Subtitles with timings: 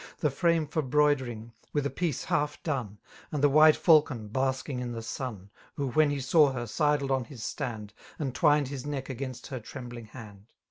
[0.17, 2.97] The frame for bioidering, i;nth a piece half done^
[3.31, 7.25] And the white lUcon, basking in the sun, IVlio, whien he saw her, sidled on
[7.25, 7.93] his stand.
[8.17, 10.47] And twined his neck against her tremiding hand.